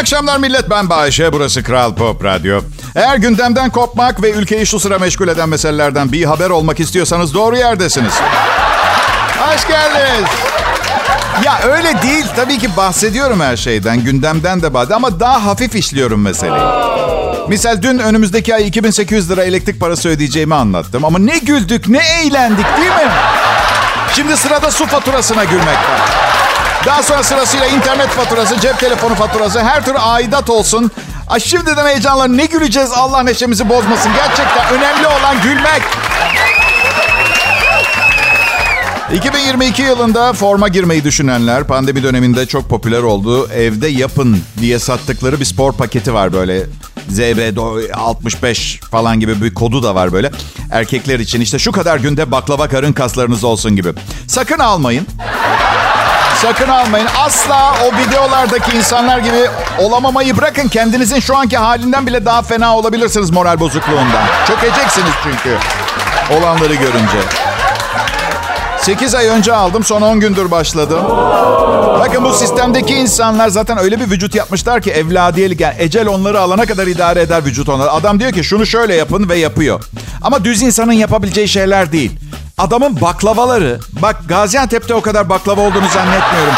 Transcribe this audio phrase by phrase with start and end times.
[0.00, 0.70] akşamlar millet.
[0.70, 1.32] Ben Bayşe.
[1.32, 2.60] Burası Kral Pop Radyo.
[2.94, 7.56] Eğer gündemden kopmak ve ülkeyi şu sıra meşgul eden meselelerden bir haber olmak istiyorsanız doğru
[7.56, 8.14] yerdesiniz.
[9.38, 10.30] Hoş geldiniz.
[11.44, 12.26] Ya öyle değil.
[12.36, 14.04] Tabii ki bahsediyorum her şeyden.
[14.04, 16.64] Gündemden de bahsediyorum ama daha hafif işliyorum meseleyi.
[17.48, 21.04] Misal dün önümüzdeki ay 2800 lira elektrik parası ödeyeceğimi anlattım.
[21.04, 23.12] Ama ne güldük, ne eğlendik değil mi?
[24.16, 26.29] Şimdi sırada su faturasına gülmek var.
[26.86, 30.90] Daha sonra sırasıyla internet faturası, cep telefonu faturası, her tür aidat olsun.
[31.28, 34.12] Ay şimdiden heyecanla ne güleceğiz Allah neşemizi bozmasın.
[34.16, 35.82] Gerçekten önemli olan gülmek.
[39.14, 43.48] 2022 yılında forma girmeyi düşünenler pandemi döneminde çok popüler oldu.
[43.48, 46.66] Evde yapın diye sattıkları bir spor paketi var böyle.
[47.08, 47.58] ZB
[47.94, 50.30] 65 falan gibi bir kodu da var böyle.
[50.70, 53.92] Erkekler için işte şu kadar günde baklava karın kaslarınız olsun gibi.
[54.26, 55.06] Sakın almayın.
[56.42, 57.06] Sakın almayın.
[57.18, 60.68] Asla o videolardaki insanlar gibi olamamayı bırakın.
[60.68, 64.26] Kendinizin şu anki halinden bile daha fena olabilirsiniz moral bozukluğundan.
[64.46, 65.56] Çökeceksiniz çünkü
[66.38, 67.18] olanları görünce.
[68.80, 71.04] 8 ay önce aldım son 10 gündür başladım.
[72.00, 76.66] Bakın bu sistemdeki insanlar zaten öyle bir vücut yapmışlar ki evladiyelik yani ecel onları alana
[76.66, 77.90] kadar idare eder vücut onları.
[77.90, 79.84] Adam diyor ki şunu şöyle yapın ve yapıyor.
[80.22, 82.12] Ama düz insanın yapabileceği şeyler değil.
[82.60, 86.54] Adamın baklavaları, bak Gaziantep'te o kadar baklava olduğunu zannetmiyorum.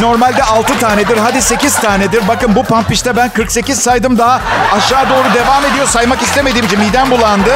[0.00, 2.28] Normalde 6 tanedir, hadi 8 tanedir.
[2.28, 4.40] Bakın bu pampişte ben 48 saydım daha
[4.72, 5.86] aşağı doğru devam ediyor.
[5.86, 7.50] Saymak istemediğim için midem bulandı.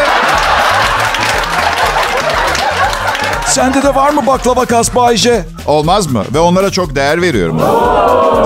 [3.47, 5.45] Sende de var mı baklava kas Bayce?
[5.67, 6.25] Olmaz mı?
[6.35, 7.61] Ve onlara çok değer veriyorum.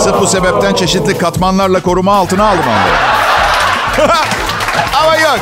[0.00, 4.10] Sırf bu sebepten çeşitli katmanlarla koruma altına aldım onları.
[5.02, 5.38] Ama yok.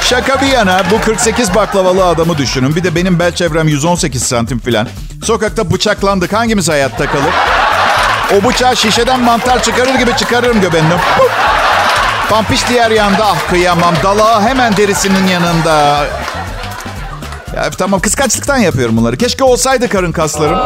[0.00, 2.76] Şaka bir yana bu 48 baklavalı adamı düşünün.
[2.76, 4.88] Bir de benim bel çevrem 118 santim filan.
[5.24, 6.32] Sokakta bıçaklandık.
[6.32, 7.34] Hangimiz hayatta kalır?
[8.38, 10.98] O bıçağı şişeden mantar çıkarır gibi çıkarırım göbeğinden.
[12.30, 13.94] Pampiş diğer yanda ah kıyamam.
[14.02, 16.06] Dalağı hemen derisinin yanında.
[17.56, 19.16] Ya, tamam kıskançlıktan yapıyorum bunları.
[19.16, 20.58] Keşke olsaydı karın kaslarım.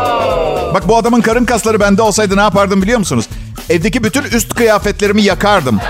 [0.74, 3.28] Bak bu adamın karın kasları bende olsaydı ne yapardım biliyor musunuz?
[3.70, 5.80] Evdeki bütün üst kıyafetlerimi yakardım.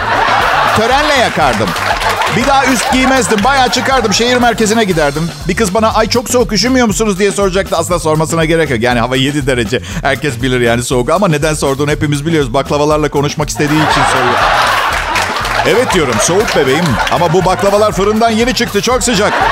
[0.77, 1.69] Törenle yakardım.
[2.37, 3.39] Bir daha üst giymezdim.
[3.45, 4.15] Bayağı çıkardım.
[4.15, 5.31] Şehir merkezine giderdim.
[5.49, 7.77] Bir kız bana ay çok soğuk üşümüyor musunuz diye soracaktı.
[7.77, 8.81] Aslında sormasına gerek yok.
[8.83, 9.81] Yani hava 7 derece.
[10.03, 11.11] Herkes bilir yani soğuk.
[11.11, 12.55] Ama neden sorduğunu hepimiz biliyoruz.
[12.55, 14.39] Baklavalarla konuşmak istediği için soruyor.
[15.67, 16.85] Evet diyorum soğuk bebeğim.
[17.13, 18.83] Ama bu baklavalar fırından yeni çıktı.
[18.83, 19.33] Çok sıcak.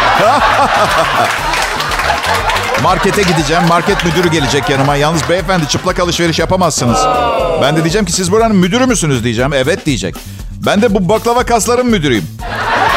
[2.82, 3.62] Markete gideceğim.
[3.68, 4.96] Market müdürü gelecek yanıma.
[4.96, 6.98] Yalnız beyefendi çıplak alışveriş yapamazsınız.
[7.62, 9.52] Ben de diyeceğim ki siz buranın müdürü müsünüz diyeceğim.
[9.52, 10.14] Evet diyecek.
[10.66, 12.24] Ben de bu baklava kasların müdürüyüm.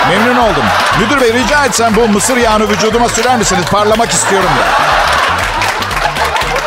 [0.10, 0.64] Memnun oldum.
[1.00, 3.64] Müdür bey rica etsem bu mısır yağını vücuduma sürer misiniz?
[3.72, 4.66] Parlamak istiyorum da.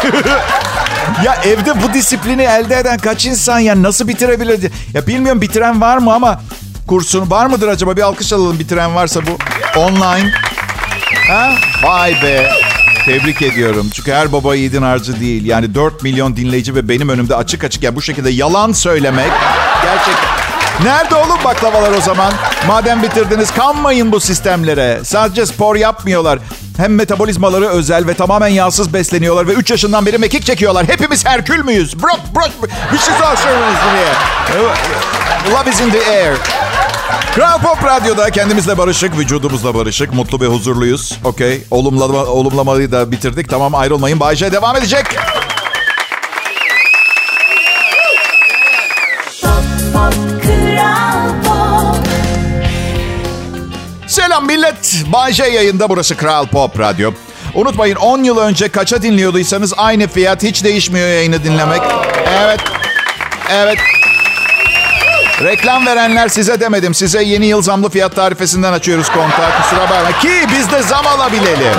[1.24, 4.70] ya evde bu disiplini elde eden kaç insan ya nasıl bitirebilirdi?
[4.94, 6.40] Ya bilmiyorum bitiren var mı ama
[6.86, 7.96] kursunu var mıdır acaba?
[7.96, 9.38] Bir alkış alalım bitiren varsa bu.
[9.80, 10.32] Online.
[11.28, 11.50] Ha?
[11.82, 12.50] Vay be.
[13.04, 13.90] Tebrik ediyorum.
[13.94, 15.46] Çünkü her baba yiğidin harcı değil.
[15.46, 19.30] Yani 4 milyon dinleyici ve benim önümde açık açık ya bu şekilde yalan söylemek
[19.82, 22.32] gerçekten Nerede oğlum baklavalar o zaman?
[22.66, 25.00] Madem bitirdiniz kanmayın bu sistemlere.
[25.04, 26.38] Sadece spor yapmıyorlar.
[26.76, 30.88] Hem metabolizmaları özel ve tamamen yağsız besleniyorlar ve 3 yaşından beri mekik çekiyorlar.
[30.88, 32.02] Hepimiz Herkül müyüz?
[32.02, 32.42] Bro, bro,
[32.92, 34.08] bir şey sorsanız diye.
[35.52, 36.36] Love is in the air.
[37.34, 41.18] Kral Pop Radyo'da kendimizle barışık, vücudumuzla barışık, mutlu ve huzurluyuz.
[41.24, 43.50] Okey, olumlama, olumlamayı da bitirdik.
[43.50, 44.20] Tamam ayrılmayın.
[44.20, 45.06] Bayce devam edecek.
[54.28, 55.04] Selam millet.
[55.12, 57.12] Bayce yayında burası Kral Pop Radyo.
[57.54, 61.82] Unutmayın 10 yıl önce kaça dinliyorduysanız aynı fiyat hiç değişmiyor yayını dinlemek.
[62.44, 62.60] Evet.
[63.50, 63.78] Evet.
[65.42, 66.94] Reklam verenler size demedim.
[66.94, 69.62] Size yeni yıl zamlı fiyat tarifesinden açıyoruz kontağı.
[69.62, 70.18] Kusura bakma.
[70.20, 71.74] Ki biz de zam alabilelim.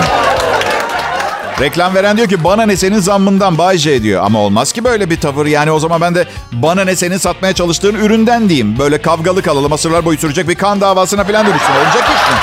[1.61, 4.23] Reklam veren diyor ki bana ne senin zammından Bay J diyor.
[4.23, 5.45] Ama olmaz ki böyle bir tavır.
[5.45, 8.79] Yani o zaman ben de bana ne senin satmaya çalıştığın üründen diyeyim.
[8.79, 11.73] Böyle kavgalı kalalım asırlar boyu sürecek bir kan davasına falan dönüşsün.
[11.73, 12.37] Olacak iş mi?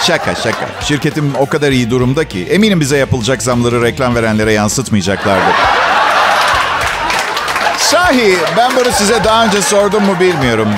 [0.00, 0.68] Şaka şaka.
[0.80, 5.54] Şirketim o kadar iyi durumda ki eminim bize yapılacak zamları reklam verenlere yansıtmayacaklardır.
[7.78, 10.68] Sahi ben bunu size daha önce sordum mu bilmiyorum.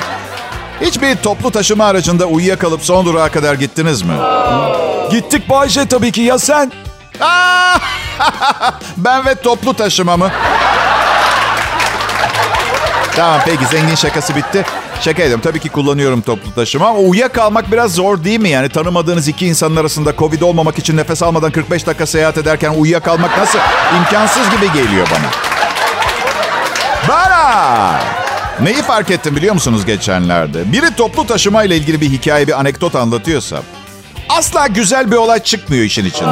[0.81, 4.13] Hiçbir toplu taşıma aracında uyuyakalıp son durağa kadar gittiniz mi?
[5.11, 6.73] Gittik Bayşe tabii ki ya sen?
[8.97, 10.31] ben ve toplu taşıma mı?
[13.17, 14.65] tamam peki zengin şakası bitti.
[15.01, 15.41] Şaka ediyorum.
[15.45, 18.49] Tabii ki kullanıyorum toplu taşıma ama uyuyakalmak biraz zor değil mi?
[18.49, 23.39] Yani tanımadığınız iki insanın arasında Covid olmamak için nefes almadan 45 dakika seyahat ederken uyuyakalmak
[23.39, 23.59] nasıl
[23.99, 25.31] imkansız gibi geliyor bana.
[27.09, 28.01] Bana!
[28.61, 30.73] Neyi fark ettim biliyor musunuz geçenlerde?
[30.73, 33.63] Biri toplu taşıma ile ilgili bir hikaye, bir anekdot anlatıyorsa
[34.29, 36.31] asla güzel bir olay çıkmıyor işin içinde.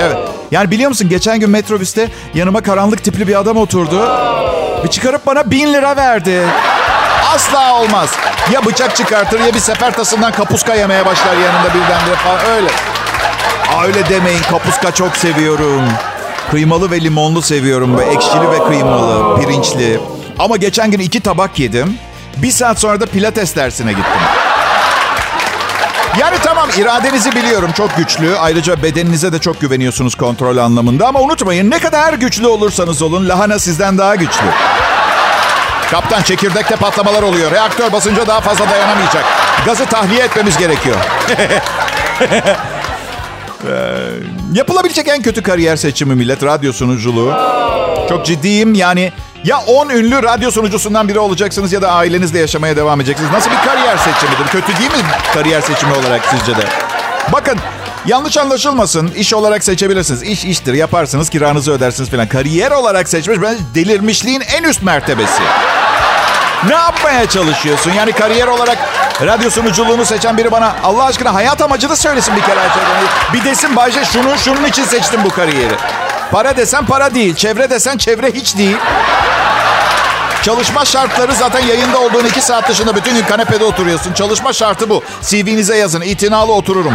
[0.00, 0.16] Evet.
[0.50, 4.08] Yani biliyor musun geçen gün metrobüste yanıma karanlık tipli bir adam oturdu.
[4.84, 6.42] Bir çıkarıp bana bin lira verdi.
[7.34, 8.10] Asla olmaz.
[8.52, 12.68] Ya bıçak çıkartır ya bir sefer tasından kapuska yemeye başlar yanında birdenbire falan öyle.
[13.76, 15.82] Aa, öyle demeyin kapuska çok seviyorum.
[16.50, 17.98] Kıymalı ve limonlu seviyorum.
[17.98, 20.00] Ve ekşili ve kıymalı, pirinçli.
[20.38, 21.98] Ama geçen gün iki tabak yedim.
[22.36, 24.20] Bir saat sonra da pilates dersine gittim.
[26.20, 28.36] Yani tamam iradenizi biliyorum çok güçlü.
[28.36, 31.08] Ayrıca bedeninize de çok güveniyorsunuz kontrol anlamında.
[31.08, 34.46] Ama unutmayın ne kadar güçlü olursanız olun lahana sizden daha güçlü.
[35.90, 37.50] Kaptan çekirdekte patlamalar oluyor.
[37.50, 39.24] Reaktör basınca daha fazla dayanamayacak.
[39.66, 40.96] Gazı tahliye etmemiz gerekiyor.
[43.68, 43.78] ee,
[44.52, 47.34] yapılabilecek en kötü kariyer seçimi millet radyo sunuculuğu.
[48.08, 49.12] Çok ciddiyim yani
[49.46, 53.32] ya 10 ünlü radyo sunucusundan biri olacaksınız ya da ailenizle yaşamaya devam edeceksiniz.
[53.32, 54.46] Nasıl bir kariyer seçimidir?
[54.50, 55.02] Kötü değil mi
[55.34, 56.64] kariyer seçimi olarak sizce de?
[57.32, 57.58] Bakın
[58.06, 59.08] yanlış anlaşılmasın.
[59.16, 60.22] iş olarak seçebilirsiniz.
[60.22, 60.74] İş iştir.
[60.74, 62.28] Yaparsınız kiranızı ödersiniz falan.
[62.28, 65.42] Kariyer olarak seçmiş ben delirmişliğin en üst mertebesi.
[66.68, 67.90] Ne yapmaya çalışıyorsun?
[67.90, 68.78] Yani kariyer olarak
[69.22, 72.60] radyo sunuculuğunu seçen biri bana Allah aşkına hayat amacını söylesin bir kere.
[73.32, 75.74] Bir desin Bayce şunu şunun için seçtim bu kariyeri.
[76.30, 77.34] Para desen para değil.
[77.34, 78.76] Çevre desen çevre hiç değil.
[80.46, 84.12] Çalışma şartları zaten yayında olduğun iki saat dışında bütün gün kanepede oturuyorsun.
[84.12, 85.02] Çalışma şartı bu.
[85.22, 86.00] CV'nize yazın.
[86.00, 86.94] İtinalı otururum.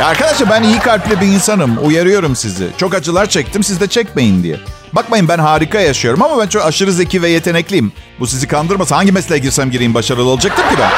[0.00, 1.78] Ya arkadaşlar ben iyi kalpli bir insanım.
[1.82, 2.68] Uyarıyorum sizi.
[2.76, 4.60] Çok acılar çektim siz de çekmeyin diye.
[4.92, 7.92] Bakmayın ben harika yaşıyorum ama ben çok aşırı zeki ve yetenekliyim.
[8.20, 10.90] Bu sizi kandırmasa hangi mesleğe girsem gireyim başarılı olacaktım ki ben.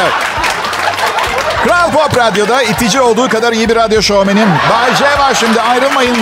[0.00, 0.12] Evet.
[1.64, 4.48] Kral Pop Radyo'da itici olduğu kadar iyi bir radyo şovmenim.
[4.48, 6.16] Bay J var şimdi ayrılmayın.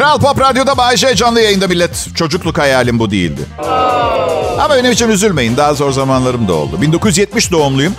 [0.00, 2.06] Kral Pop Radyo'da Bay J canlı yayında millet.
[2.14, 3.40] Çocukluk hayalim bu değildi.
[4.60, 5.56] Ama benim için üzülmeyin.
[5.56, 6.82] Daha zor zamanlarım da oldu.
[6.82, 7.94] 1970 doğumluyum.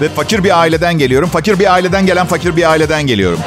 [0.00, 1.28] Ve fakir bir aileden geliyorum.
[1.28, 3.38] Fakir bir aileden gelen fakir bir aileden geliyorum.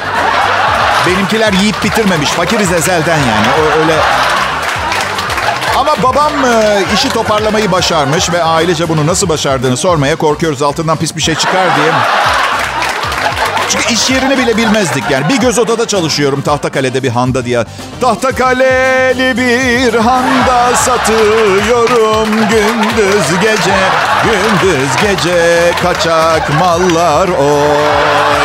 [1.06, 2.30] Benimkiler yiyip bitirmemiş.
[2.30, 3.46] Fakiriz ezelden yani.
[3.60, 3.94] O, öyle
[5.76, 10.62] ama babam e, işi toparlamayı başarmış ve ailece bunu nasıl başardığını sormaya korkuyoruz.
[10.62, 11.92] Altından pis bir şey çıkar diye.
[13.72, 15.28] Çünkü iş yerini bile bilmezdik yani.
[15.28, 17.64] Bir göz odada çalışıyorum Tahtakale'de bir handa diye.
[18.00, 23.76] Tahtakaleli bir handa satıyorum gündüz gece.
[24.24, 28.40] Gündüz gece kaçak mallar oy.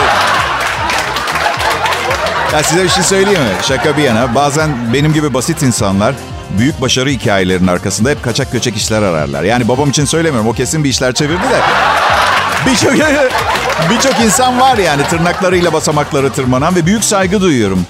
[2.54, 3.50] Ya size bir şey söyleyeyim mi?
[3.68, 4.36] Şaka bir yana.
[4.36, 6.16] Bazen benim gibi basit insanlar
[6.50, 9.44] büyük başarı hikayelerinin arkasında hep kaçak göçek işler ararlar.
[9.44, 10.50] Yani babam için söylemiyorum.
[10.50, 11.62] O kesin bir işler çevirdi de.
[12.66, 12.94] Birçok
[13.90, 17.86] birçok insan var yani tırnaklarıyla basamakları tırmanan ve büyük saygı duyuyorum.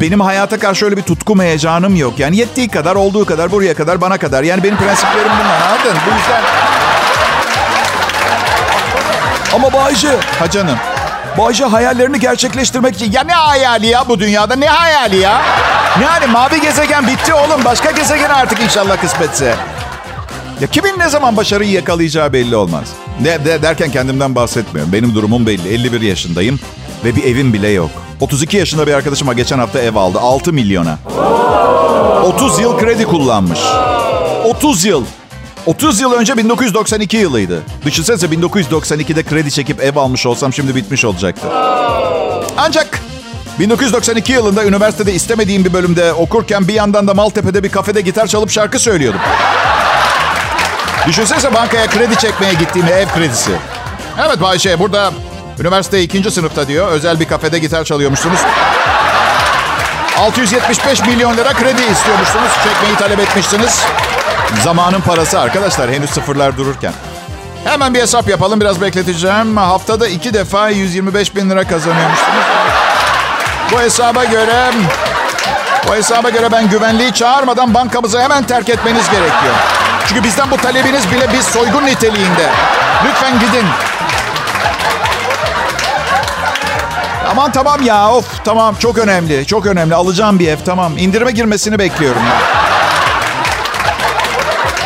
[0.00, 2.18] Benim hayata karşı öyle bir tutkum heyecanım yok.
[2.18, 4.42] Yani yettiği kadar, olduğu kadar, buraya kadar, bana kadar.
[4.42, 5.60] Yani benim prensiplerim bunlar.
[5.60, 5.98] Anladın?
[6.06, 6.42] Bu yüzden...
[9.54, 10.16] Ama Bayce...
[10.38, 10.76] Ha canım.
[11.38, 13.12] Bayce hayallerini gerçekleştirmek için...
[13.12, 14.56] Ya ne hayali ya bu dünyada?
[14.56, 15.42] Ne hayali ya?
[16.02, 17.64] Yani mavi gezegen bitti oğlum.
[17.64, 19.54] Başka gezegen artık inşallah kısmetse.
[20.60, 22.84] Ya kimin ne zaman başarıyı yakalayacağı belli olmaz.
[23.24, 24.92] De, de, derken kendimden bahsetmiyorum.
[24.92, 25.68] Benim durumum belli.
[25.68, 26.60] 51 yaşındayım
[27.04, 27.90] ve bir evim bile yok.
[28.20, 30.18] 32 yaşında bir arkadaşıma geçen hafta ev aldı.
[30.20, 30.98] 6 milyona.
[32.24, 33.60] 30 yıl kredi kullanmış.
[34.44, 35.04] 30 yıl.
[35.66, 37.62] 30 yıl önce 1992 yılıydı.
[37.84, 41.46] Düşünsenize 1992'de kredi çekip ev almış olsam şimdi bitmiş olacaktı.
[42.56, 43.00] Ancak
[43.58, 48.50] 1992 yılında üniversitede istemediğim bir bölümde okurken bir yandan da Maltepe'de bir kafede gitar çalıp
[48.50, 49.20] şarkı söylüyordum.
[51.06, 53.50] Düşünsenize bankaya kredi çekmeye gittiğimi ev kredisi.
[54.26, 55.12] Evet Bayşe burada
[55.60, 56.88] üniversite ikinci sınıfta diyor.
[56.88, 58.40] Özel bir kafede gitar çalıyormuşsunuz.
[60.18, 62.50] 675 milyon lira kredi istiyormuşsunuz.
[62.64, 63.84] Çekmeyi talep etmişsiniz.
[64.64, 66.92] Zamanın parası arkadaşlar henüz sıfırlar dururken.
[67.64, 69.56] Hemen bir hesap yapalım biraz bekleteceğim.
[69.56, 72.44] Haftada iki defa 125 bin lira kazanıyormuşsunuz.
[73.72, 74.72] Bu hesaba göre...
[75.88, 79.54] Bu hesaba göre ben güvenliği çağırmadan bankamızı hemen terk etmeniz gerekiyor.
[80.08, 82.50] Çünkü bizden bu talebiniz bile bir soygun niteliğinde.
[83.04, 83.66] Lütfen gidin.
[87.30, 91.78] Aman tamam ya of tamam çok önemli çok önemli alacağım bir ev tamam indirime girmesini
[91.78, 92.66] bekliyorum ben.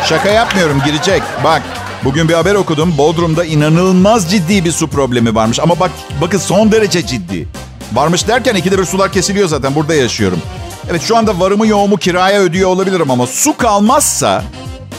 [0.04, 1.62] Şaka yapmıyorum girecek bak
[2.04, 6.72] bugün bir haber okudum Bodrum'da inanılmaz ciddi bir su problemi varmış ama bak bakın son
[6.72, 7.48] derece ciddi.
[7.92, 10.42] Varmış derken ikide bir sular kesiliyor zaten burada yaşıyorum.
[10.90, 14.42] Evet şu anda varımı yoğumu kiraya ödüyor olabilirim ama su kalmazsa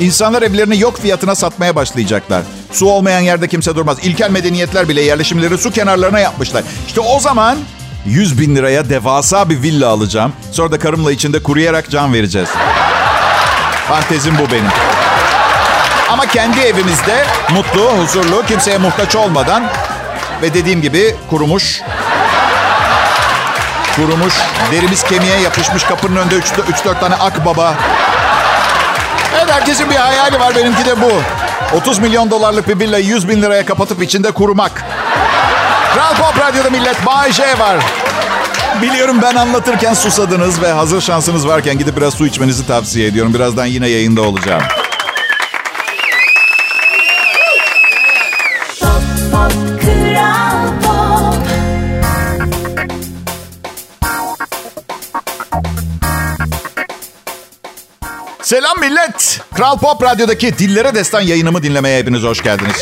[0.01, 2.41] İnsanlar evlerini yok fiyatına satmaya başlayacaklar.
[2.71, 3.97] Su olmayan yerde kimse durmaz.
[4.03, 6.63] İlkel medeniyetler bile yerleşimleri su kenarlarına yapmışlar.
[6.87, 7.57] İşte o zaman
[8.05, 10.33] 100 bin liraya devasa bir villa alacağım.
[10.51, 12.49] Sonra da karımla içinde kuruyarak can vereceğiz.
[13.87, 14.71] Fantezim bu benim.
[16.09, 19.63] Ama kendi evimizde mutlu, huzurlu, kimseye muhtaç olmadan
[20.41, 21.81] ve dediğim gibi kurumuş,
[23.95, 24.33] kurumuş,
[24.71, 27.75] derimiz kemiğe yapışmış kapının önünde 3-4 tane akbaba.
[29.37, 31.11] Evet herkesin bir hayali var benimki de bu.
[31.77, 34.83] 30 milyon dolarlık bir villayı 100 bin liraya kapatıp içinde kurumak.
[35.93, 37.77] Kral Pop Radyo'da millet Bay J var.
[38.81, 43.33] Biliyorum ben anlatırken susadınız ve hazır şansınız varken gidip biraz su içmenizi tavsiye ediyorum.
[43.33, 44.61] Birazdan yine yayında olacağım.
[58.51, 59.41] Selam millet.
[59.55, 62.81] Kral Pop Radyo'daki Dillere Destan yayınımı dinlemeye hepiniz hoş geldiniz.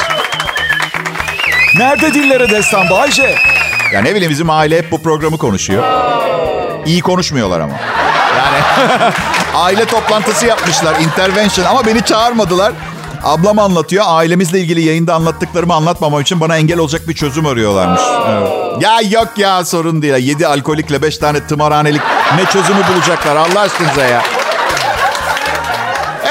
[1.78, 3.36] Nerede Dillere Destan Bayce?
[3.94, 5.84] Ya ne bileyim bizim aile hep bu programı konuşuyor.
[6.86, 7.74] İyi konuşmuyorlar ama.
[8.38, 8.64] Yani
[9.56, 12.74] aile toplantısı yapmışlar, intervention ama beni çağırmadılar.
[13.24, 14.06] Ablam anlatıyor.
[14.08, 18.02] Ailemizle ilgili yayında anlattıklarımı anlatmamam için bana engel olacak bir çözüm arıyorlarmış.
[18.30, 18.50] Evet.
[18.82, 20.16] Ya yok ya sorun değil.
[20.16, 22.02] Yedi alkolikle beş tane tımarhanelik
[22.36, 24.39] ne çözümü bulacaklar Allah aşkınıza ya.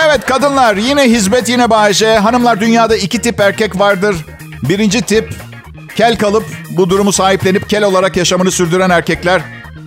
[0.09, 2.19] Evet kadınlar yine hizmet yine bahşe.
[2.19, 4.17] Hanımlar dünyada iki tip erkek vardır.
[4.62, 5.35] Birinci tip
[5.97, 9.43] kel kalıp bu durumu sahiplenip kel olarak yaşamını sürdüren erkekler.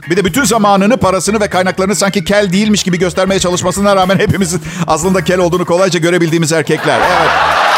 [0.10, 4.62] Bir de bütün zamanını, parasını ve kaynaklarını sanki kel değilmiş gibi göstermeye çalışmasına rağmen hepimizin
[4.88, 7.00] aslında kel olduğunu kolayca görebildiğimiz erkekler.
[7.00, 7.71] Evet.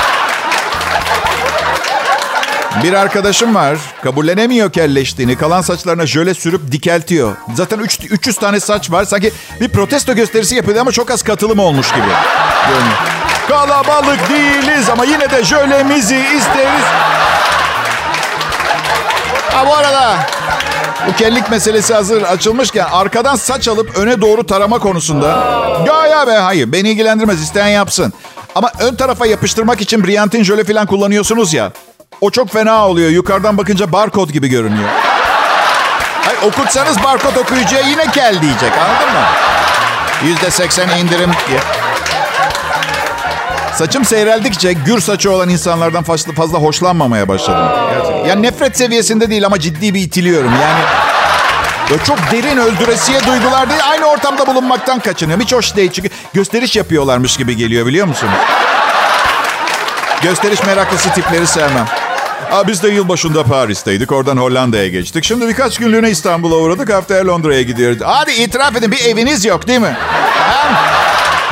[2.84, 3.78] Bir arkadaşım var.
[4.04, 5.38] Kabullenemiyor kelleştiğini.
[5.38, 7.36] Kalan saçlarına jöle sürüp dikeltiyor.
[7.56, 9.06] Zaten 3, 300 tane saç var.
[9.06, 12.08] Sanki bir protesto gösterisi yapıyor ama çok az katılım olmuş gibi.
[12.72, 12.94] Yani,
[13.48, 16.84] kalabalık değiliz ama yine de jölemizi isteriz.
[19.54, 20.16] Ha bu arada
[21.08, 25.28] bu kellik meselesi hazır açılmışken arkadan saç alıp öne doğru tarama konusunda
[25.88, 28.14] ya ya be hayır beni ilgilendirmez isteyen yapsın.
[28.56, 31.72] Ama ön tarafa yapıştırmak için Briantin jöle falan kullanıyorsunuz ya.
[32.24, 33.10] O çok fena oluyor.
[33.10, 34.90] Yukarıdan bakınca barkod gibi görünüyor.
[36.26, 39.26] Hayır, okutsanız barkod okuyucuya yine kel diyecek anladın mı?
[40.26, 41.60] Yüzde seksen indirim diye.
[43.76, 47.68] Saçım seyreldikçe gür saçı olan insanlardan fazla, fazla hoşlanmamaya başladım.
[47.90, 48.26] Gerçekten.
[48.30, 50.52] Yani nefret seviyesinde değil ama ciddi bir itiliyorum.
[50.62, 50.84] Yani
[51.90, 53.82] Böyle çok derin öldüresiye duygular değil.
[53.92, 55.46] Aynı ortamda bulunmaktan kaçınıyorum.
[55.46, 58.34] Hiç hoş değil çünkü gösteriş yapıyorlarmış gibi geliyor biliyor musunuz?
[60.22, 62.03] Gösteriş meraklısı tipleri sevmem.
[62.54, 64.12] Aa, biz de yılbaşında Paris'teydik.
[64.12, 65.24] Oradan Hollanda'ya geçtik.
[65.24, 66.94] Şimdi birkaç günlüğüne İstanbul'a uğradık.
[66.94, 67.98] Haftaya Londra'ya gidiyoruz.
[68.04, 69.98] Hadi itiraf edin bir eviniz yok değil mi?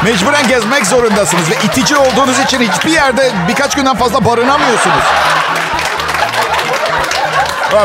[0.04, 1.50] Mecburen gezmek zorundasınız.
[1.52, 5.04] Ve itici olduğunuz için hiçbir yerde birkaç günden fazla barınamıyorsunuz.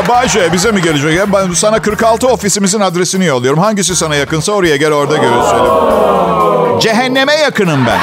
[0.09, 1.33] Bayşe bize mi gelecek?
[1.33, 3.59] Ben sana 46 ofisimizin adresini yolluyorum.
[3.59, 6.79] Hangisi sana yakınsa oraya gel orada görüşelim.
[6.79, 7.99] Cehenneme yakınım ben.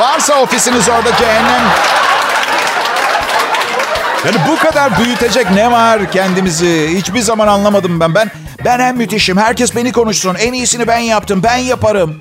[0.00, 1.62] Varsa ofisiniz orada cehennem.
[4.26, 6.98] Yani bu kadar büyütecek ne var kendimizi?
[6.98, 8.14] Hiçbir zaman anlamadım ben.
[8.14, 8.30] Ben
[8.64, 9.36] ben en müthişim.
[9.36, 10.34] Herkes beni konuşsun.
[10.34, 11.42] En iyisini ben yaptım.
[11.42, 12.18] Ben yaparım.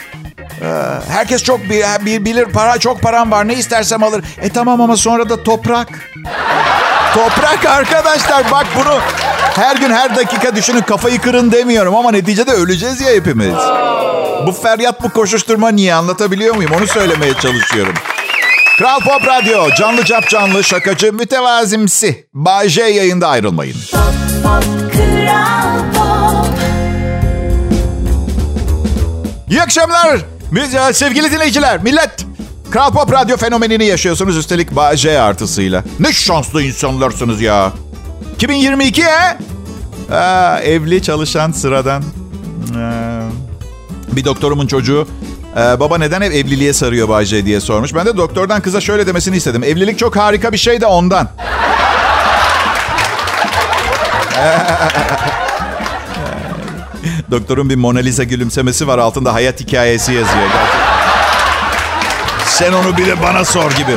[0.61, 0.65] Ee,
[1.09, 2.45] herkes çok bir, bilir.
[2.45, 3.47] Para çok param var.
[3.47, 4.23] Ne istersem alır.
[4.41, 5.87] E tamam ama sonra da toprak.
[7.13, 8.51] Toprak arkadaşlar.
[8.51, 8.99] Bak bunu
[9.55, 10.81] her gün her dakika düşünün.
[10.81, 13.55] Kafayı kırın demiyorum ama neticede öleceğiz ya hepimiz.
[14.47, 16.71] Bu feryat bu koşuşturma niye anlatabiliyor muyum?
[16.77, 17.93] Onu söylemeye çalışıyorum.
[18.77, 22.27] Kral Pop Radyo, canlı cap canlı, şakacı, mütevazimsi.
[22.33, 23.75] Bay J yayında ayrılmayın.
[23.91, 24.03] Pop,
[24.43, 24.63] pop,
[29.49, 30.19] İyi akşamlar.
[30.89, 32.25] E, sevgili dinleyiciler, millet.
[32.71, 35.83] Kral Pop Radyo fenomenini yaşıyorsunuz üstelik Bay J artısıyla.
[35.99, 37.71] Ne şanslı insanlarsınız ya.
[38.35, 39.37] 2022 he?
[40.15, 42.03] Aa, evli, çalışan, sıradan.
[42.77, 45.07] Ee, bir doktorumun çocuğu
[45.57, 47.95] ee, baba neden ev evliliğe sarıyor Bayce diye sormuş.
[47.95, 49.63] Ben de doktordan kıza şöyle demesini istedim.
[49.63, 51.29] Evlilik çok harika bir şey de ondan.
[57.31, 58.97] Doktorun bir Mona Lisa gülümsemesi var.
[58.97, 60.43] Altında hayat hikayesi yazıyor.
[60.43, 60.87] Gerçekten.
[62.45, 63.91] Sen onu bile bana sor gibi.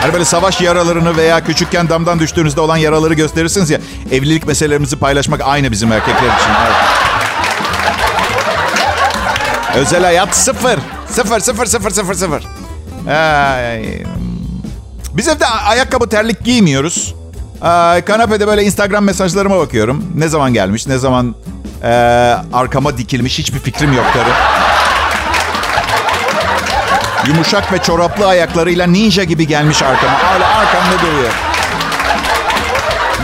[0.00, 3.78] Hani böyle savaş yaralarını veya küçükken damdan düştüğünüzde olan yaraları gösterirsiniz ya.
[4.12, 6.50] Evlilik meselelerimizi paylaşmak aynı bizim erkekler için.
[6.66, 6.76] Evet.
[9.74, 10.78] Özel hayat sıfır.
[11.08, 12.44] Sıfır, sıfır, sıfır, sıfır, sıfır.
[13.08, 14.02] Ay.
[15.12, 17.14] Biz evde ayakkabı terlik giymiyoruz.
[17.62, 20.04] Ay, kanepede böyle Instagram mesajlarıma bakıyorum.
[20.14, 21.34] Ne zaman gelmiş, ne zaman
[21.82, 21.88] e,
[22.52, 24.30] arkama dikilmiş hiçbir fikrim yok tabii.
[27.28, 30.12] Yumuşak ve çoraplı ayaklarıyla ninja gibi gelmiş arkama.
[30.12, 31.30] Hala arkamda duruyor.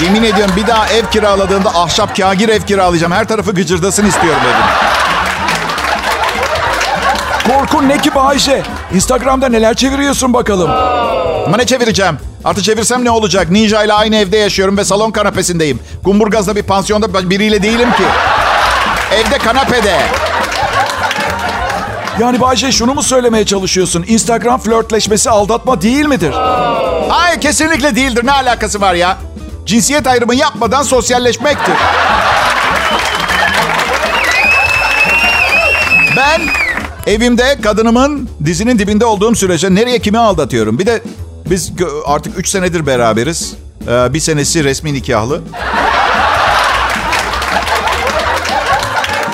[0.01, 3.13] Yemin ediyorum bir daha ev kiraladığımda ahşap kagir ev kiralayacağım.
[3.13, 4.96] Her tarafı gıcırdasın istiyorum evin.
[7.71, 8.63] Korkun ne ki Bayce?
[8.95, 10.71] Instagram'da neler çeviriyorsun bakalım?
[11.47, 12.19] Ama ne çevireceğim?
[12.45, 13.51] Artık çevirsem ne olacak?
[13.51, 15.81] Ninja ile aynı evde yaşıyorum ve salon kanapesindeyim.
[16.05, 18.03] Kumburgaz'da bir pansiyonda biriyle değilim ki.
[19.13, 20.01] Evde kanapede.
[22.21, 24.05] Yani Bayce şunu mu söylemeye çalışıyorsun?
[24.09, 26.35] Instagram flörtleşmesi aldatma değil midir?
[27.09, 28.27] Hayır kesinlikle değildir.
[28.27, 29.17] Ne alakası var ya?
[29.67, 31.75] Cinsiyet ayrımı yapmadan sosyalleşmektir.
[36.17, 36.41] Ben
[37.07, 40.79] evimde kadınımın dizinin dibinde olduğum sürece nereye kimi aldatıyorum?
[40.79, 41.03] Bir de
[41.51, 41.73] biz
[42.07, 43.55] artık 3 senedir beraberiz.
[43.89, 45.41] Ee, bir senesi resmi nikahlı.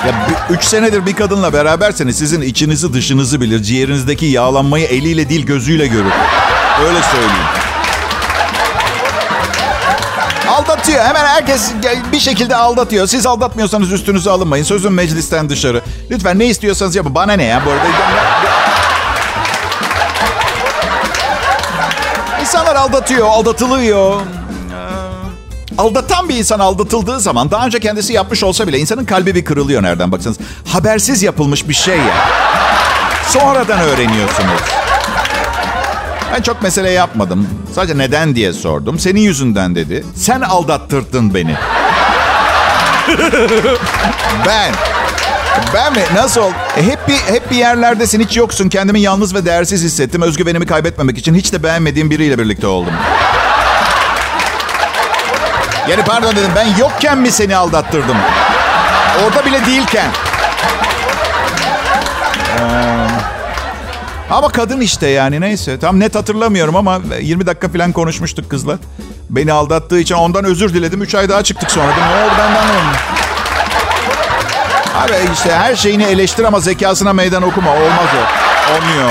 [0.07, 3.63] Ya 3 senedir bir kadınla beraberseniz sizin içinizi dışınızı bilir.
[3.63, 6.13] Ciğerinizdeki yağlanmayı eliyle değil gözüyle görür.
[6.87, 7.62] Öyle söyleyeyim.
[10.73, 11.05] Aldatıyor.
[11.05, 11.71] Hemen herkes
[12.13, 13.07] bir şekilde aldatıyor.
[13.07, 14.65] Siz aldatmıyorsanız üstünüze alınmayın.
[14.65, 15.83] Sözün meclisten dışarı.
[16.11, 17.15] Lütfen ne istiyorsanız yapın.
[17.15, 17.85] Bana ne ya bu arada.
[22.41, 24.21] İnsanlar aldatıyor, aldatılıyor.
[25.79, 29.83] Aldatan bir insan aldatıldığı zaman daha önce kendisi yapmış olsa bile insanın kalbi bir kırılıyor
[29.83, 30.39] nereden baksanız.
[30.73, 32.29] Habersiz yapılmış bir şey ya.
[33.29, 34.82] Sonradan öğreniyorsunuz.
[36.33, 37.49] Ben çok mesele yapmadım.
[37.75, 38.99] Sadece neden diye sordum.
[38.99, 40.05] Senin yüzünden dedi.
[40.15, 41.55] Sen aldattırdın beni.
[44.47, 44.73] ben.
[45.75, 46.03] Ben mi?
[46.15, 46.51] Nasıl?
[46.77, 48.69] E, hep bir hep bir yerlerdesin, hiç yoksun.
[48.69, 50.23] Kendimi yalnız ve değersiz hissettim.
[50.23, 52.95] Özgüvenimi kaybetmemek için hiç de beğenmediğim biriyle birlikte oldum.
[55.91, 58.17] Yani pardon dedim ben yokken mi seni aldattırdım?
[59.25, 60.11] Orada bile değilken.
[62.59, 63.02] Ee,
[64.33, 65.79] ama kadın işte yani neyse.
[65.79, 68.79] Tam net hatırlamıyorum ama 20 dakika falan konuşmuştuk kızla.
[69.31, 71.03] Beni aldattığı için ondan özür diledim.
[71.03, 71.87] 3 ay daha çıktık sonra.
[71.87, 72.99] Ne oldu benden olmuş?
[74.97, 77.71] Abi işte her şeyini eleştir ama zekasına meydan okuma.
[77.71, 78.75] Olmaz o.
[78.75, 79.11] Olmuyor.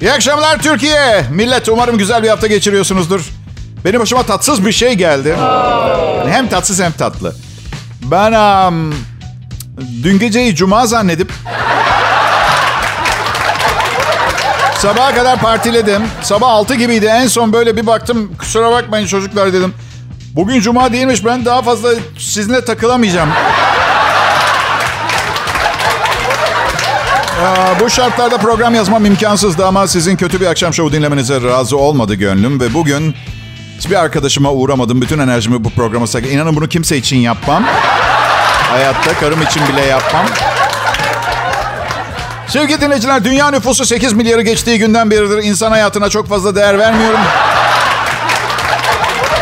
[0.00, 1.24] İyi akşamlar Türkiye.
[1.30, 3.39] Millet umarım güzel bir hafta geçiriyorsunuzdur.
[3.84, 5.36] Benim başıma tatsız bir şey geldi.
[6.28, 7.34] Hem tatsız hem tatlı.
[8.02, 8.94] Ben um,
[10.02, 11.32] dün geceyi cuma zannedip
[14.78, 16.02] sabaha kadar partiledim.
[16.22, 17.06] Sabah 6 gibiydi.
[17.06, 18.30] En son böyle bir baktım.
[18.38, 19.74] Kusura bakmayın çocuklar dedim.
[20.34, 21.24] Bugün cuma değilmiş.
[21.24, 21.88] Ben daha fazla
[22.18, 23.30] sizinle takılamayacağım.
[27.42, 32.14] Aa, bu şartlarda program yazmam imkansızdı ama sizin kötü bir akşam şovu dinlemenize razı olmadı
[32.14, 32.60] gönlüm.
[32.60, 33.14] Ve bugün
[33.80, 35.00] hiçbir arkadaşıma uğramadım.
[35.00, 36.28] Bütün enerjimi bu programa sakın.
[36.28, 37.64] İnanın bunu kimse için yapmam.
[38.70, 40.26] Hayatta karım için bile yapmam.
[42.48, 47.20] Sevgili dinleyiciler, dünya nüfusu 8 milyarı geçtiği günden beridir insan hayatına çok fazla değer vermiyorum.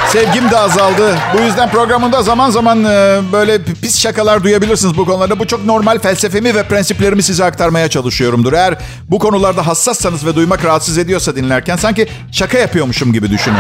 [0.09, 1.19] Sevgim de azaldı.
[1.35, 5.39] Bu yüzden programında zaman zaman e, böyle pis şakalar duyabilirsiniz bu konularda.
[5.39, 8.53] Bu çok normal felsefemi ve prensiplerimi size aktarmaya çalışıyorumdur.
[8.53, 8.75] Eğer
[9.11, 13.59] bu konularda hassassanız ve duymak rahatsız ediyorsa dinlerken sanki şaka yapıyormuşum gibi düşünün.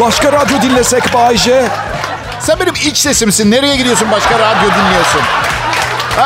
[0.00, 1.68] Başka radyo dinlesek Bayce.
[2.40, 3.50] Sen benim iç sesimsin.
[3.50, 5.20] Nereye gidiyorsun başka radyo dinliyorsun?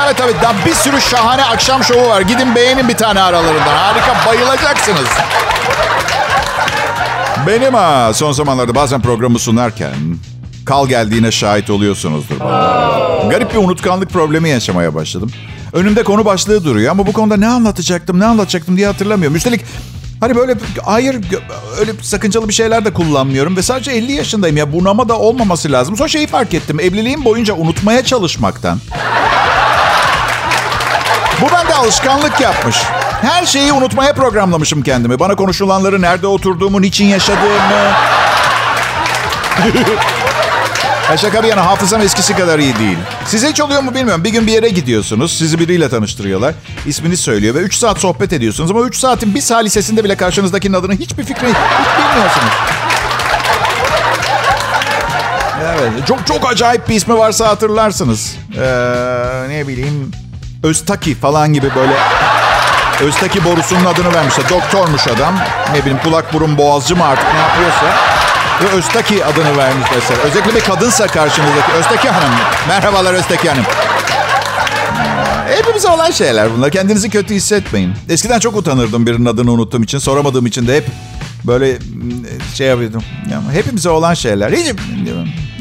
[0.04, 2.20] Evet tabii daha bir sürü şahane akşam şovu var.
[2.20, 3.76] Gidin beğenin bir tane aralarından.
[3.76, 5.08] Harika bayılacaksınız.
[7.46, 9.94] Benim ha son zamanlarda bazen programı sunarken
[10.66, 12.40] kal geldiğine şahit oluyorsunuzdur.
[12.40, 13.30] Bana.
[13.30, 15.30] Garip bir unutkanlık problemi yaşamaya başladım.
[15.72, 19.37] Önümde konu başlığı duruyor ama bu konuda ne anlatacaktım, ne anlatacaktım diye hatırlamıyorum.
[19.37, 19.60] Üstelik
[20.24, 21.20] hani böyle hayır
[21.78, 25.96] öyle sakıncalı bir şeyler de kullanmıyorum ve sadece 50 yaşındayım ya bunama da olmaması lazım.
[25.96, 26.80] Sonra şeyi fark ettim.
[26.80, 28.78] Evliliğim boyunca unutmaya çalışmaktan.
[31.40, 32.76] Bu bende alışkanlık yapmış.
[33.22, 35.18] Her şeyi unutmaya programlamışım kendimi.
[35.18, 37.92] Bana konuşulanları, nerede oturduğumu, niçin yaşadığımı.
[41.11, 42.99] Ya şaka bir yana hafızam eskisi kadar iyi değil.
[43.27, 44.25] Size hiç oluyor mu bilmiyorum.
[44.25, 45.38] Bir gün bir yere gidiyorsunuz.
[45.38, 46.55] Sizi biriyle tanıştırıyorlar.
[46.87, 48.71] İsmini söylüyor ve 3 saat sohbet ediyorsunuz.
[48.71, 51.57] Ama 3 saatin bir salisesinde bile karşınızdakinin adını hiçbir fikri hiç
[51.99, 52.53] bilmiyorsunuz.
[55.62, 56.07] Evet.
[56.09, 58.37] Çok çok acayip bir ismi varsa hatırlarsınız.
[58.57, 58.61] Ee,
[59.49, 60.11] ne bileyim
[60.62, 61.93] Öztaki falan gibi böyle
[63.01, 64.49] Öztaki borusunun adını vermişler.
[64.51, 65.35] Doktormuş adam.
[65.73, 67.87] Ne bileyim kulak burun boğazcı mı artık ne yapıyorsa.
[68.62, 70.21] Ve Öztaki adını vermiş mesela.
[70.23, 71.73] Özellikle bir kadınsa karşınızdaki.
[71.79, 72.35] Öztaki Hanım.
[72.69, 73.64] Merhabalar Öztaki Hanım.
[75.49, 76.71] Hepimize olan şeyler bunlar.
[76.71, 77.93] Kendinizi kötü hissetmeyin.
[78.09, 79.99] Eskiden çok utanırdım birinin adını unuttuğum için.
[79.99, 80.85] Soramadığım için de hep
[81.45, 83.03] Böyle mm, şey yapıyordum.
[83.31, 84.53] Ya, hepimize olan şeyler.
[84.53, 84.75] Hiç,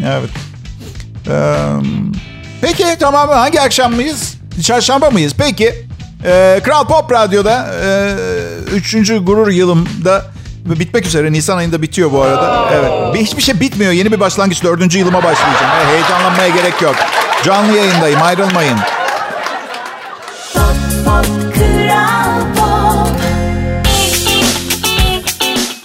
[0.05, 0.29] evet.
[1.27, 1.53] Ee,
[2.61, 4.33] peki tamam hangi akşam mıyız?
[4.63, 5.33] Çarşamba mıyız?
[5.37, 5.85] Peki.
[6.25, 7.73] Ee, Kral Pop Radyo'da
[8.73, 10.25] e, gurur yılımda
[10.65, 11.31] bitmek üzere.
[11.31, 12.69] Nisan ayında bitiyor bu arada.
[12.73, 12.91] Evet.
[13.15, 13.91] Hiçbir şey bitmiyor.
[13.91, 14.63] Yeni bir başlangıç.
[14.63, 15.71] Dördüncü yılıma başlayacağım.
[15.91, 16.95] Heyecanlanmaya gerek yok.
[17.43, 18.21] Canlı yayındayım.
[18.21, 18.77] Ayrılmayın.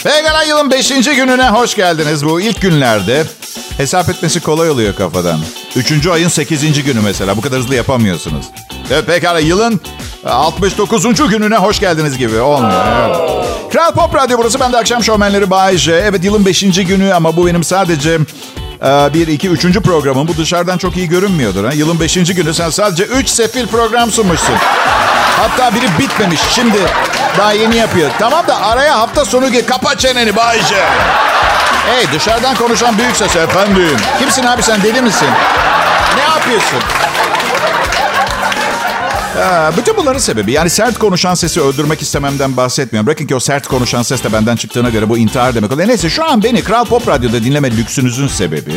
[0.04, 2.24] Pekala yılın beşinci gününe hoş geldiniz.
[2.24, 3.24] Bu ilk günlerde
[3.76, 5.40] hesap etmesi kolay oluyor kafadan.
[5.76, 7.36] Üçüncü ayın sekizinci günü mesela.
[7.36, 8.46] Bu kadar hızlı yapamıyorsunuz.
[8.90, 9.80] Evet pekala yılın
[10.24, 11.30] 69.
[11.30, 12.84] gününe hoş geldiniz gibi olmuyor.
[13.08, 13.38] Evet.
[13.72, 14.61] Kral Pop Radyo burası.
[14.61, 15.92] Ben de akşam şovmenleri Bay J.
[15.92, 16.61] Evet yılın 5.
[16.61, 18.18] günü ama bu benim sadece
[18.85, 20.28] e, bir, iki, üçüncü programım.
[20.28, 21.64] Bu dışarıdan çok iyi görünmüyordur.
[21.64, 21.72] Ha?
[21.72, 22.14] Yılın 5.
[22.14, 24.54] günü sen sadece 3 sefil program sunmuşsun.
[25.37, 26.40] Hatta biri bitmemiş.
[26.50, 26.78] Şimdi
[27.38, 28.11] daha yeni yapıyor.
[28.18, 29.66] Tamam da araya hafta sonu gir.
[29.66, 30.74] Kapa çeneni Bay J.
[31.87, 33.96] Hey dışarıdan konuşan büyük ses efendim.
[34.18, 35.28] Kimsin abi sen deli misin?
[36.16, 36.78] Ne yapıyorsun?
[39.38, 43.07] Ee, bütün bunların sebebi yani sert konuşan sesi öldürmek istememden bahsetmiyorum.
[43.07, 45.88] Bırakın ki o sert konuşan ses de benden çıktığına göre bu intihar demek oluyor.
[45.88, 48.72] Neyse şu an beni Kral Pop Radyo'da dinleme lüksünüzün sebebi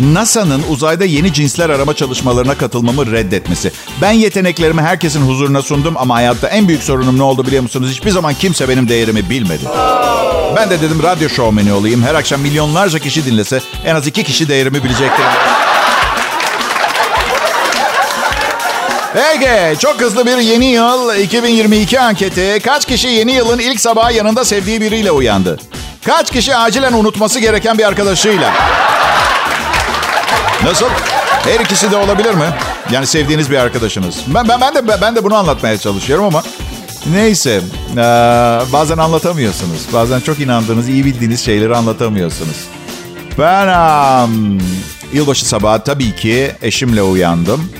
[0.00, 3.72] NASA'nın uzayda yeni cinsler arama çalışmalarına katılmamı reddetmesi.
[4.02, 7.90] Ben yeteneklerimi herkesin huzuruna sundum ama hayatta en büyük sorunum ne oldu biliyor musunuz?
[7.90, 9.62] Hiçbir zaman kimse benim değerimi bilmedi.
[10.56, 12.02] Ben de dedim radyo şovmeni olayım.
[12.02, 15.24] Her akşam milyonlarca kişi dinlese en az iki kişi değerimi bilecektir.
[19.14, 22.60] Ege, çok hızlı bir yeni yıl 2022 anketi.
[22.64, 25.58] Kaç kişi yeni yılın ilk sabahı yanında sevdiği biriyle uyandı?
[26.04, 28.52] Kaç kişi acilen unutması gereken bir arkadaşıyla?
[30.64, 30.86] Nasıl?
[31.44, 32.46] Her ikisi de olabilir mi?
[32.90, 34.16] Yani sevdiğiniz bir arkadaşınız.
[34.26, 36.42] Ben ben ben de ben de bunu anlatmaya çalışıyorum ama
[37.12, 37.60] neyse.
[37.92, 37.96] Ee,
[38.72, 39.80] bazen anlatamıyorsunuz.
[39.92, 42.56] Bazen çok inandığınız, iyi bildiğiniz şeyleri anlatamıyorsunuz.
[43.38, 44.58] Ben um,
[45.12, 47.70] yılbaşı sabahı tabii ki eşimle uyandım.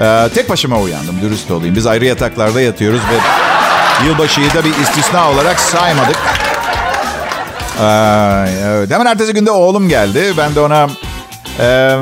[0.00, 1.76] Ee, tek başıma uyandım, dürüst olayım.
[1.76, 3.16] Biz ayrı yataklarda yatıyoruz ve
[4.06, 6.16] yılbaşıyı da bir istisna olarak saymadık.
[7.80, 7.84] Ee,
[8.66, 8.90] evet.
[8.90, 10.34] Hemen ertesi günde oğlum geldi.
[10.38, 10.86] Ben de ona
[11.60, 11.96] e,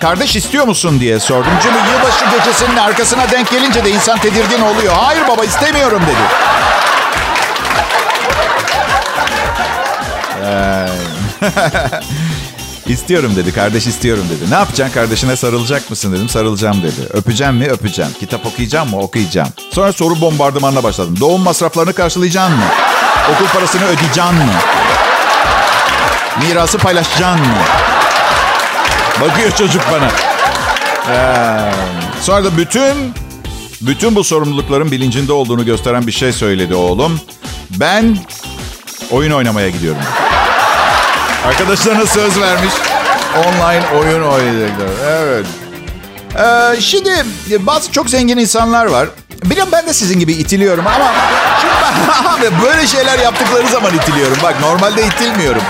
[0.00, 1.52] kardeş istiyor musun diye sordum.
[1.62, 4.92] Çünkü yılbaşı gecesinin arkasına denk gelince de insan tedirgin oluyor.
[4.96, 6.20] Hayır baba istemiyorum dedi.
[12.86, 13.52] İstiyorum dedi.
[13.52, 14.50] Kardeş istiyorum dedi.
[14.50, 14.94] Ne yapacaksın?
[14.94, 16.28] Kardeşine sarılacak mısın dedim.
[16.28, 17.08] Sarılacağım dedi.
[17.12, 17.66] Öpeceğim mi?
[17.66, 18.10] Öpeceğim.
[18.20, 18.98] Kitap okuyacağım mı?
[18.98, 19.48] Okuyacağım.
[19.72, 21.16] Sonra soru bombardımanına başladım.
[21.20, 22.64] Doğum masraflarını karşılayacaksın mı?
[23.34, 24.46] Okul parasını ödeyeceksin mi?
[26.42, 27.56] Mirası paylaşacaksın mı?
[29.20, 30.08] Bakıyor çocuk bana.
[31.10, 31.72] Ee,
[32.22, 33.14] sonra da bütün
[33.80, 37.20] bütün bu sorumlulukların bilincinde olduğunu gösteren bir şey söyledi oğlum.
[37.70, 38.16] Ben
[39.10, 40.02] oyun oynamaya gidiyorum.
[41.46, 42.72] Arkadaşlarına söz vermiş.
[43.36, 44.86] Online oyun oynayacaklar.
[45.08, 45.46] Evet.
[46.38, 47.10] Ee, şimdi
[47.58, 49.08] bazı çok zengin insanlar var.
[49.44, 51.12] Biliyorum ben de sizin gibi itiliyorum ama
[51.60, 54.36] şimdi böyle şeyler yaptıkları zaman itiliyorum.
[54.42, 55.62] Bak normalde itilmiyorum.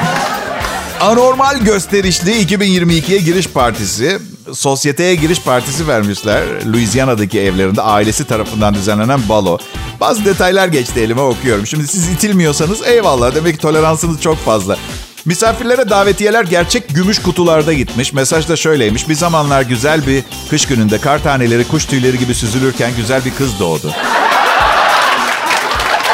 [1.01, 4.19] Anormal gösterişli 2022'ye giriş partisi,
[4.53, 6.43] sosyeteye giriş partisi vermişler.
[6.73, 9.59] Louisiana'daki evlerinde ailesi tarafından düzenlenen balo.
[10.01, 11.67] Bazı detaylar geçti elime okuyorum.
[11.67, 13.35] Şimdi siz itilmiyorsanız eyvallah.
[13.35, 14.77] Demek ki toleransınız çok fazla.
[15.25, 18.13] Misafirlere davetiyeler gerçek gümüş kutularda gitmiş.
[18.13, 19.09] Mesaj da şöyleymiş.
[19.09, 23.61] Bir zamanlar güzel bir kış gününde kar taneleri kuş tüyleri gibi süzülürken güzel bir kız
[23.61, 23.93] doğdu.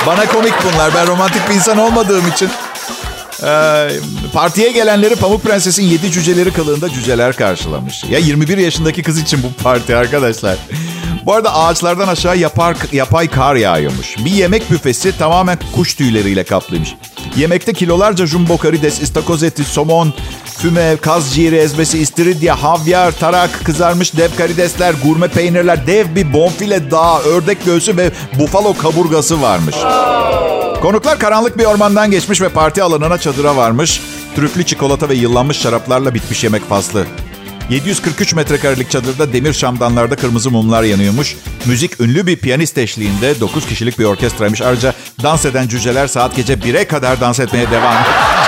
[0.07, 0.95] Bana komik bunlar.
[0.95, 2.49] Ben romantik bir insan olmadığım için.
[3.43, 3.89] Ee,
[4.33, 8.05] partiye gelenleri Pamuk Prenses'in yedi cüceleri kılığında cüceler karşılamış.
[8.05, 10.57] Ya 21 yaşındaki kız için bu parti arkadaşlar.
[11.27, 14.17] Bu arada ağaçlardan aşağı yapar, yapay kar yağıyormuş.
[14.25, 16.95] Bir yemek büfesi tamamen kuş tüyleriyle kaplıymış.
[17.37, 20.13] Yemekte kilolarca jumbo karides, istakoz eti, somon,
[20.45, 26.91] füme, kaz ciğeri ezmesi, istiridye, havyar, tarak, kızarmış dev karidesler, gurme peynirler, dev bir bonfile
[26.91, 29.77] dağı, ördek göğsü ve bufalo kaburgası varmış.
[30.83, 34.01] Konuklar karanlık bir ormandan geçmiş ve parti alanına çadıra varmış.
[34.37, 37.07] Trüflü çikolata ve yıllanmış şaraplarla bitmiş yemek faslı.
[37.71, 41.37] 743 metrekarelik çadırda demir şamdanlarda kırmızı mumlar yanıyormuş.
[41.67, 44.63] Müzik ünlü bir piyanist eşliğinde 9 kişilik bir orkestraymış.
[44.63, 47.95] Ayrıca dans eden cüceler saat gece 1'e kadar dans etmeye devam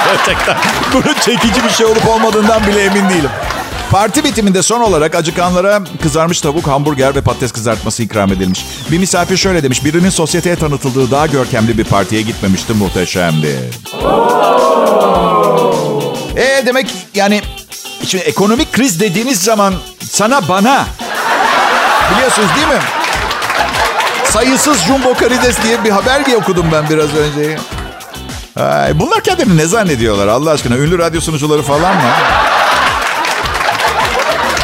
[0.06, 0.56] Gerçekten
[0.92, 3.30] bunun çekici bir şey olup olmadığından bile emin değilim.
[3.90, 8.66] Parti bitiminde son olarak acıkanlara kızarmış tavuk, hamburger ve patates kızartması ikram edilmiş.
[8.90, 13.70] Bir misafir şöyle demiş, birinin sosyeteye tanıtıldığı daha görkemli bir partiye gitmemişti, muhteşemdi.
[16.36, 17.42] E demek yani
[18.06, 19.74] Şimdi ekonomik kriz dediğiniz zaman
[20.10, 20.84] sana bana
[22.14, 22.80] biliyorsunuz değil mi?
[24.24, 27.58] Sayısız jumbo karides diye bir haber okudum ben biraz önce.
[28.60, 30.76] Ay, bunlar kendini ne zannediyorlar Allah aşkına?
[30.76, 32.10] Ünlü radyo sunucuları falan mı?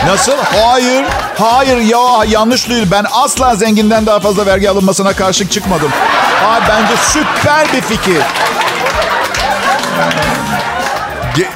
[0.07, 0.37] Nasıl?
[0.55, 1.05] Hayır.
[1.39, 2.87] Hayır ya yanlış değil.
[2.91, 5.91] Ben asla zenginden daha fazla vergi alınmasına karşı çıkmadım.
[6.51, 8.23] Ay, bence süper bir fikir.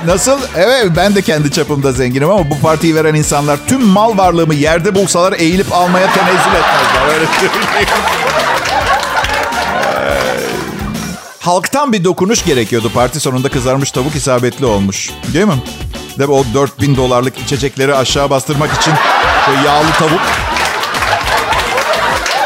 [0.07, 0.41] Nasıl?
[0.57, 4.95] Evet ben de kendi çapımda zenginim ama bu partiyi veren insanlar tüm mal varlığımı yerde
[4.95, 7.15] bulsalar eğilip almaya tenezzül etmezler.
[7.15, 7.27] Öyle.
[11.41, 12.91] Halktan bir dokunuş gerekiyordu.
[12.95, 15.11] Parti sonunda kızarmış tavuk isabetli olmuş.
[15.35, 15.63] Değil mi?
[16.19, 18.93] De o 4000 dolarlık içecekleri aşağı bastırmak için
[19.45, 20.21] şu yağlı tavuk.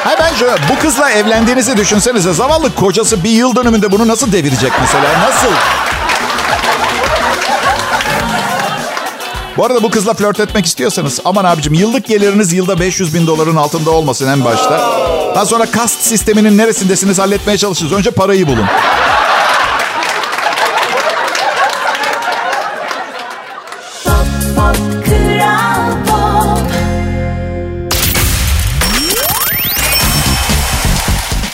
[0.04, 2.32] Hayır ben şöyle, bu kızla evlendiğinizi düşünsenize.
[2.32, 5.20] Zavallı kocası bir yıl dönümünde bunu nasıl devirecek mesela?
[5.20, 5.52] Nasıl?
[9.56, 13.56] Bu arada bu kızla flört etmek istiyorsanız aman abicim yıllık geliriniz yılda 500 bin doların
[13.56, 14.78] altında olmasın en başta.
[15.34, 17.92] Daha sonra kast sisteminin neresindesiniz halletmeye çalışırız.
[17.92, 18.66] Önce parayı bulun.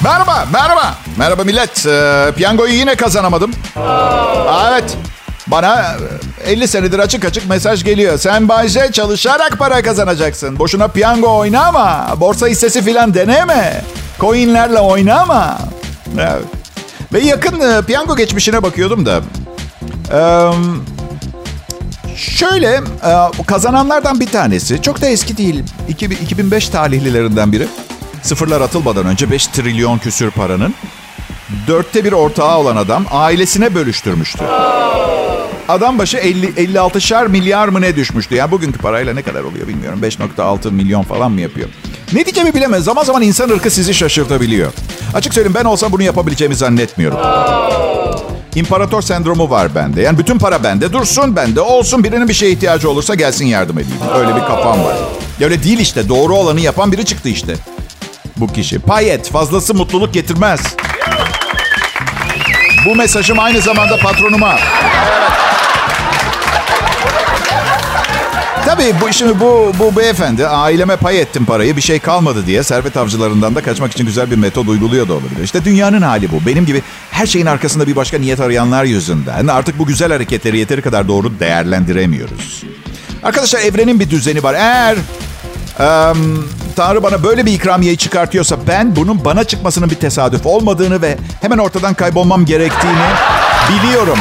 [0.03, 0.95] Merhaba, merhaba.
[1.17, 1.87] Merhaba millet.
[1.87, 3.51] Ee, piyangoyu yine kazanamadım.
[4.71, 4.97] Evet.
[5.47, 5.97] Bana
[6.45, 8.19] 50 senedir açık açık mesaj geliyor.
[8.19, 10.59] Sen Bayce çalışarak para kazanacaksın.
[10.59, 12.17] Boşuna piyango oynama.
[12.21, 13.85] Borsa hissesi filan deneme.
[14.21, 15.59] Coinlerle oynama.
[16.19, 16.45] Evet.
[17.13, 19.21] Ve yakın e, piyango geçmişine bakıyordum da.
[22.17, 22.69] Şöyle
[23.05, 24.83] e, kazananlardan bir tanesi.
[24.83, 25.65] Çok da eski değil.
[25.89, 27.67] 2005 talihlilerinden biri.
[28.23, 30.75] Sıfırlar atılmadan önce 5 trilyon küsür paranın
[31.67, 34.45] dörtte bir ortağı olan adam ailesine bölüştürmüştü.
[35.69, 38.35] Adam başı 50, 56'şar milyar mı ne düşmüştü?
[38.35, 40.01] Yani bugünkü parayla ne kadar oluyor bilmiyorum.
[40.03, 41.69] 5.6 milyon falan mı yapıyor?
[42.13, 42.85] Ne diyeceğimi bilemez.
[42.85, 44.73] Zaman zaman insan ırkı sizi şaşırtabiliyor.
[45.15, 47.19] Açık söyleyeyim ben olsam bunu yapabileceğimi zannetmiyorum.
[48.55, 50.03] İmparator sendromu var bende.
[50.03, 52.05] Yani bütün para bende dursun, bende olsun.
[52.05, 54.01] Birinin bir şeye ihtiyacı olursa gelsin yardım edeyim.
[54.17, 54.97] Öyle bir kafam var.
[55.41, 56.09] Öyle değil işte.
[56.09, 57.55] Doğru olanı yapan biri çıktı işte.
[58.37, 58.79] Bu kişi.
[58.79, 59.31] Payet.
[59.31, 60.61] Fazlası mutluluk getirmez.
[62.87, 64.51] Bu mesajım aynı zamanda patronuma.
[64.51, 65.42] Evet.
[68.67, 72.97] Tabii bu şimdi bu bu beyefendi aileme pay ettim parayı bir şey kalmadı diye servet
[72.97, 75.45] avcılarından da kaçmak için güzel bir metod uyguluyor da olabilir.
[75.45, 76.47] İşte dünyanın hali bu.
[76.47, 80.83] Benim gibi her şeyin arkasında bir başka niyet arayanlar yüzünden artık bu güzel hareketleri yeteri
[80.83, 82.65] kadar doğru değerlendiremiyoruz.
[83.23, 84.55] Arkadaşlar evrenin bir düzeni var.
[84.55, 84.97] Eğer
[85.81, 91.19] um, Tanrı bana böyle bir ikramiyeyi çıkartıyorsa ben bunun bana çıkmasının bir tesadüf olmadığını ve
[91.41, 93.07] hemen ortadan kaybolmam gerektiğini
[93.69, 94.19] biliyorum.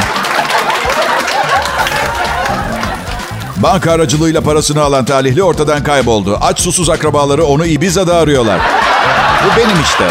[3.62, 6.38] Banka aracılığıyla parasını alan talihli ortadan kayboldu.
[6.40, 8.60] Aç susuz akrabaları onu Ibiza'da arıyorlar.
[9.44, 10.04] Bu benim işte.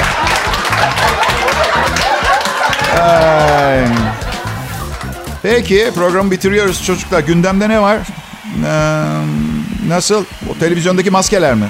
[3.02, 3.86] Ay.
[5.44, 7.20] Peki programı bitiriyoruz çocuklar.
[7.20, 7.98] Gündemde ne var?
[8.66, 9.04] Ee,
[9.88, 10.26] nasıl?
[10.52, 11.68] O televizyondaki maskeler mi?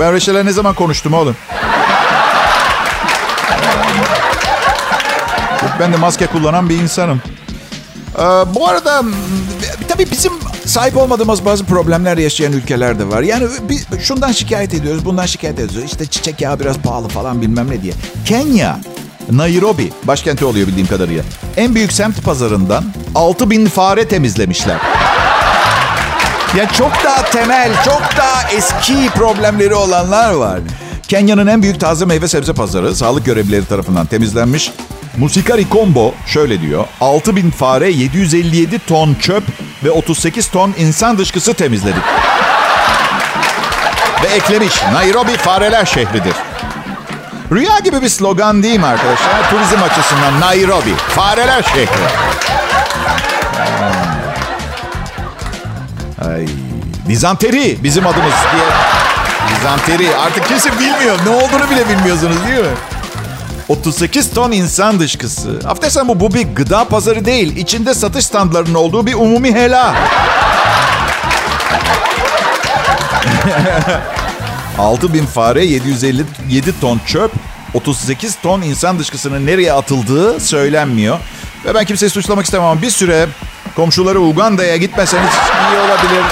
[0.00, 1.36] Ben Reşel'e ne zaman konuştum oğlum?
[5.80, 7.22] Ben de maske kullanan bir insanım.
[8.18, 8.22] Ee,
[8.54, 9.02] bu arada
[9.88, 10.32] tabii bizim
[10.66, 13.22] sahip olmadığımız bazı problemler yaşayan ülkeler de var.
[13.22, 15.90] Yani bir, şundan şikayet ediyoruz, bundan şikayet ediyoruz.
[15.90, 17.92] İşte çiçek yağı biraz pahalı falan bilmem ne diye.
[18.24, 18.80] Kenya,
[19.30, 21.22] Nairobi, başkenti oluyor bildiğim kadarıyla.
[21.56, 24.76] En büyük semt pazarından 6 bin fare temizlemişler.
[26.56, 30.60] Ya çok daha temel, çok daha eski problemleri olanlar var.
[31.08, 34.72] Kenya'nın en büyük taze meyve sebze pazarı sağlık görevlileri tarafından temizlenmiş.
[35.18, 36.84] Musikari Combo şöyle diyor.
[37.00, 39.42] 6000 fare, 757 ton çöp
[39.84, 42.02] ve 38 ton insan dışkısı temizledik.
[44.22, 46.34] ve eklemiş Nairobi fareler şehridir.
[47.52, 49.50] Rüya gibi bir slogan değil mi arkadaşlar?
[49.50, 52.06] Turizm açısından Nairobi, fareler şehri.
[56.30, 56.46] Ay,
[57.08, 58.64] dizanteri bizim adımız diye.
[59.56, 60.16] Dizanteri.
[60.16, 61.18] Artık kimse bilmiyor.
[61.26, 62.76] Ne olduğunu bile bilmiyorsunuz değil mi?
[63.68, 65.60] 38 ton insan dışkısı.
[65.68, 67.56] Affedersen bu, bu bir gıda pazarı değil.
[67.56, 69.94] İçinde satış standlarının olduğu bir umumi hela.
[74.78, 77.30] Altı bin fare, 757 ton çöp,
[77.74, 81.18] 38 ton insan dışkısının nereye atıldığı söylenmiyor.
[81.64, 83.26] Ve ben kimseyi suçlamak istemem ama bir süre
[83.76, 85.30] komşuları Uganda'ya gitmeseniz
[85.72, 86.24] iyi olabilir.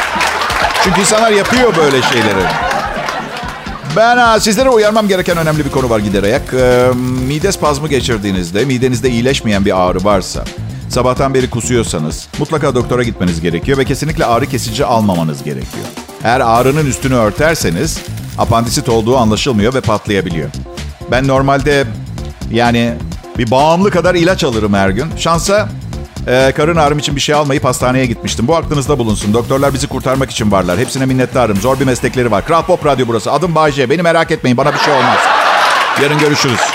[0.85, 2.64] Çünkü insanlar yapıyor böyle şeyleri.
[3.97, 6.43] Ben ha, sizlere uyarmam gereken önemli bir konu var giderek.
[6.55, 6.89] Ee,
[7.29, 10.45] mide spazmı geçirdiğinizde, midenizde iyileşmeyen bir ağrı varsa,
[10.89, 15.85] sabahtan beri kusuyorsanız mutlaka doktora gitmeniz gerekiyor ve kesinlikle ağrı kesici almamanız gerekiyor.
[16.25, 17.99] Eğer ağrının üstünü örterseniz
[18.39, 20.49] apandisit olduğu anlaşılmıyor ve patlayabiliyor.
[21.11, 21.85] Ben normalde
[22.51, 22.95] yani
[23.39, 25.07] Bir bağımlı kadar ilaç alırım her gün.
[25.17, 25.69] Şansa
[26.27, 28.49] e, karın ağrım için bir şey almayıp hastaneye gitmiştim.
[28.49, 29.35] Bu aklınızda bulunsun.
[29.35, 30.79] Doktorlar bizi kurtarmak için varlar.
[30.79, 31.57] Hepsine minnettarım.
[31.57, 32.47] Zor bir meslekleri var.
[32.47, 33.33] Kral Pop Radyo burası.
[33.33, 33.91] Adım Bayce.
[33.91, 34.57] Beni merak etmeyin.
[34.57, 35.19] Bana bir şey olmaz.
[36.03, 36.74] Yarın görüşürüz.